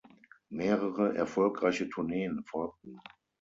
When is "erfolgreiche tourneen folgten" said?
1.15-2.97